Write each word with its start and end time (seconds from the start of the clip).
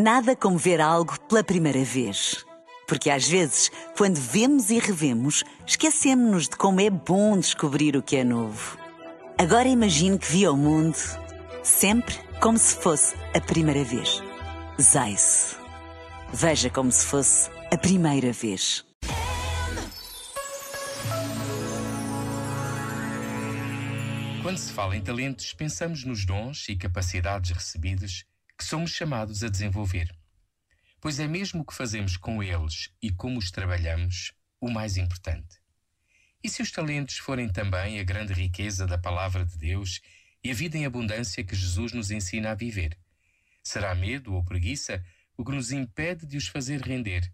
Nada 0.00 0.36
como 0.36 0.56
ver 0.56 0.80
algo 0.80 1.18
pela 1.22 1.42
primeira 1.42 1.82
vez. 1.82 2.46
Porque 2.86 3.10
às 3.10 3.26
vezes, 3.26 3.68
quando 3.96 4.14
vemos 4.14 4.70
e 4.70 4.78
revemos, 4.78 5.42
esquecemos-nos 5.66 6.44
de 6.48 6.56
como 6.56 6.80
é 6.80 6.88
bom 6.88 7.36
descobrir 7.36 7.96
o 7.96 8.02
que 8.02 8.14
é 8.14 8.22
novo. 8.22 8.78
Agora 9.36 9.66
imagine 9.66 10.16
que 10.16 10.30
viu 10.30 10.52
o 10.52 10.56
mundo 10.56 10.96
sempre 11.64 12.14
como 12.40 12.56
se 12.56 12.76
fosse 12.76 13.16
a 13.34 13.40
primeira 13.40 13.82
vez. 13.82 14.22
Zais. 14.80 15.56
Veja 16.32 16.70
como 16.70 16.92
se 16.92 17.04
fosse 17.04 17.50
a 17.72 17.76
primeira 17.76 18.32
vez. 18.32 18.84
Quando 24.44 24.58
se 24.58 24.72
fala 24.72 24.96
em 24.96 25.00
talentos, 25.00 25.52
pensamos 25.54 26.04
nos 26.04 26.24
dons 26.24 26.68
e 26.68 26.76
capacidades 26.76 27.50
recebidos 27.50 28.24
que 28.58 28.64
somos 28.64 28.90
chamados 28.90 29.44
a 29.44 29.48
desenvolver. 29.48 30.12
Pois 31.00 31.20
é 31.20 31.28
mesmo 31.28 31.62
o 31.62 31.64
que 31.64 31.72
fazemos 31.72 32.16
com 32.16 32.42
eles 32.42 32.90
e 33.00 33.12
como 33.12 33.38
os 33.38 33.52
trabalhamos 33.52 34.32
o 34.60 34.68
mais 34.68 34.96
importante. 34.96 35.60
E 36.42 36.48
se 36.48 36.60
os 36.60 36.72
talentos 36.72 37.18
forem 37.18 37.48
também 37.48 38.00
a 38.00 38.04
grande 38.04 38.32
riqueza 38.32 38.84
da 38.84 38.98
palavra 38.98 39.46
de 39.46 39.56
Deus 39.56 40.00
e 40.42 40.50
a 40.50 40.54
vida 40.54 40.76
em 40.76 40.84
abundância 40.84 41.44
que 41.44 41.54
Jesus 41.54 41.92
nos 41.92 42.10
ensina 42.10 42.50
a 42.50 42.54
viver? 42.54 42.98
Será 43.62 43.94
medo 43.94 44.34
ou 44.34 44.44
preguiça 44.44 45.04
o 45.36 45.44
que 45.44 45.52
nos 45.52 45.70
impede 45.70 46.26
de 46.26 46.36
os 46.36 46.48
fazer 46.48 46.80
render? 46.80 47.32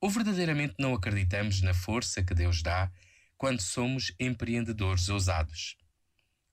Ou 0.00 0.08
verdadeiramente 0.08 0.74
não 0.78 0.94
acreditamos 0.94 1.60
na 1.60 1.74
força 1.74 2.22
que 2.22 2.34
Deus 2.34 2.62
dá 2.62 2.90
quando 3.36 3.60
somos 3.60 4.10
empreendedores 4.18 5.08
ousados? 5.10 5.76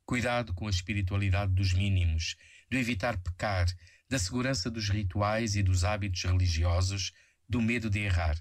Cuidado 0.06 0.54
com 0.54 0.67
a 0.67 0.70
espiritualidade 0.70 1.54
dos 1.54 1.72
mínimos, 1.72 2.36
do 2.70 2.78
evitar 2.78 3.17
pecar, 3.17 3.67
da 4.10 4.20
segurança 4.20 4.70
dos 4.70 4.90
rituais 4.90 5.56
e 5.56 5.64
dos 5.64 5.84
hábitos 5.84 6.24
religiosos, 6.24 7.12
do 7.48 7.62
medo 7.62 7.90
de 7.90 8.00
errar. 8.00 8.38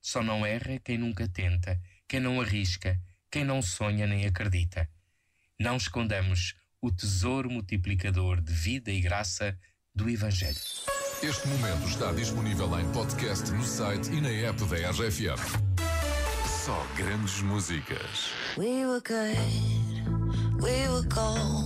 Só 0.00 0.22
não 0.22 0.44
erra 0.46 0.78
quem 0.78 0.98
nunca 0.98 1.28
tenta, 1.28 1.80
quem 2.08 2.20
não 2.20 2.40
arrisca, 2.40 3.00
quem 3.30 3.44
não 3.44 3.60
sonha 3.60 4.06
nem 4.06 4.26
acredita. 4.26 4.88
Não 5.58 5.76
escondamos 5.76 6.54
o 6.80 6.92
tesouro 6.92 7.50
multiplicador 7.50 8.40
de 8.40 8.52
vida 8.52 8.90
e 8.92 9.00
graça 9.00 9.58
do 9.94 10.08
Evangelho. 10.08 10.60
Este 11.22 11.48
momento 11.48 11.88
está 11.88 12.12
disponível 12.12 12.78
em 12.78 12.92
podcast 12.92 13.50
no 13.50 13.64
site 13.64 14.12
e 14.12 14.20
na 14.20 14.28
app 14.28 14.62
da 14.66 14.90
RFM. 14.90 15.40
Só 16.64 16.86
grandes 16.94 17.40
músicas. 17.40 18.30
We 18.58 18.86
were 18.86 19.00
good, 19.00 20.62
we 20.62 20.88
were 20.88 21.06
gold. 21.08 21.65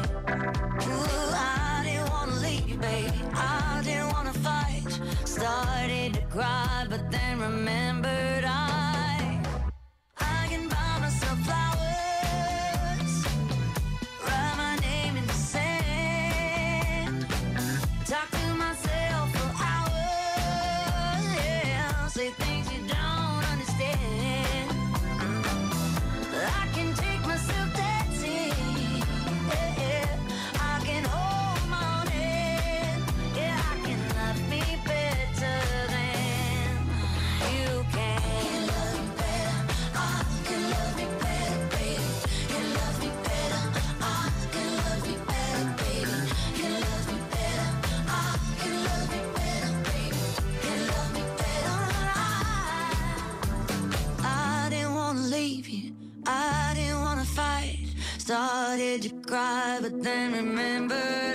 Did 58.77 59.03
you 59.03 59.11
cry, 59.27 59.79
but 59.81 60.01
then 60.01 60.31
remember. 60.31 61.30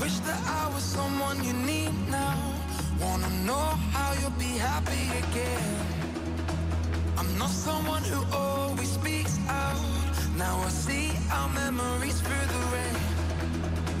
Wish 0.00 0.18
that 0.20 0.40
I 0.46 0.72
was 0.74 0.82
someone 0.82 1.44
you 1.44 1.52
need 1.52 1.92
now. 2.08 2.38
Wanna 3.00 3.28
know 3.44 3.66
how 3.94 4.14
you'll 4.20 4.38
be 4.48 4.56
happy 4.68 5.04
again. 5.22 5.76
I'm 7.18 7.30
not 7.38 7.50
someone 7.50 8.02
who 8.04 8.20
always 8.34 8.90
speaks 8.90 9.38
out. 9.48 9.76
Now 10.38 10.56
I 10.68 10.70
see 10.70 11.10
our 11.30 11.48
memories 11.50 12.18
through 12.20 12.46
the 12.54 12.62
rain. 12.74 12.98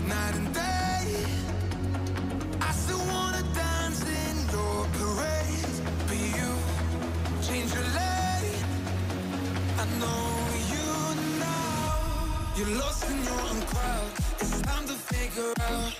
Night 0.08 0.34
and 0.40 0.54
day, 0.54 1.06
You're 12.56 12.76
lost 12.78 13.08
in 13.08 13.24
your 13.24 13.40
own 13.48 13.60
crowd. 13.62 14.10
It's 14.40 14.60
time 14.62 14.86
to 14.86 14.94
figure 15.12 15.52
out. 15.70 15.92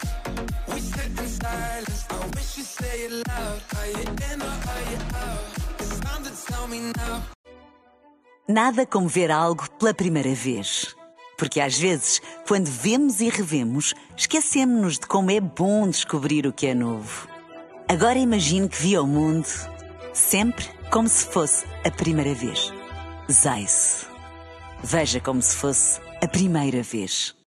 We 0.69 0.81
sit 0.81 1.07
in 1.07 1.29
silence. 1.29 2.07
I 2.11 2.27
wish 2.35 2.65
say 2.65 3.05
it 3.07 3.13
loud. 3.29 3.61
Are 3.79 3.87
you 3.87 4.07
in 4.33 4.43
or 4.43 4.57
are 4.73 4.85
you 4.91 5.01
out? 5.15 5.45
It's 5.79 6.01
time 6.01 6.23
to 6.25 6.33
tell 6.47 6.67
me 6.69 6.93
now. 6.97 7.23
Nada 8.49 8.85
como 8.85 9.09
ver 9.09 9.31
algo 9.31 9.71
pela 9.79 9.95
primeira 9.95 10.35
vez. 10.35 10.97
Porque 11.39 11.61
às 11.61 11.79
vezes, 11.79 12.21
quando 12.47 12.67
vemos 12.67 13.21
e 13.21 13.31
revemos, 13.31 13.95
esquecemos-nos 14.17 14.99
de 14.99 15.07
como 15.07 15.31
é 15.31 15.41
bom 15.41 15.89
descobrir 15.89 16.47
o 16.47 16.53
que 16.53 16.67
é 16.67 16.75
novo. 16.75 17.29
Agora 17.89 18.19
imagine 18.19 18.69
que 18.69 18.83
viu 18.83 19.05
o 19.05 19.07
mundo 19.07 19.49
sempre 20.13 20.65
como 20.91 21.09
se 21.09 21.25
fosse 21.25 21.65
a 21.85 21.91
primeira 21.91 22.35
vez. 22.35 22.73
Zais. 23.31 24.07
Veja 24.83 25.21
como 25.21 25.41
se 25.41 25.57
fosse 25.57 26.01
a 26.23 26.29
primeira 26.29 26.83
vez. 26.83 27.35